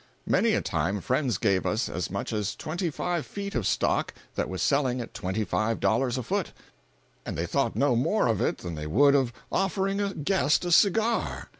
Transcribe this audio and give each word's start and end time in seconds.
Many 0.25 0.53
a 0.55 0.61
time 0.63 0.99
friends 0.99 1.37
gave 1.37 1.63
us 1.63 1.87
as 1.87 2.09
much 2.09 2.33
as 2.33 2.55
twenty 2.55 2.89
five 2.89 3.23
feet 3.23 3.53
of 3.53 3.67
stock 3.67 4.15
that 4.33 4.49
was 4.49 4.63
selling 4.63 4.99
at 4.99 5.13
twenty 5.13 5.43
five 5.43 5.79
dollars 5.79 6.17
a 6.17 6.23
foot, 6.23 6.53
and 7.23 7.37
they 7.37 7.45
thought 7.45 7.75
no 7.75 7.95
more 7.95 8.25
of 8.25 8.41
it 8.41 8.57
than 8.57 8.73
they 8.73 8.87
would 8.87 9.13
of 9.13 9.31
offering 9.51 10.01
a 10.01 10.15
guest 10.15 10.65
a 10.65 10.71
cigar. 10.71 11.49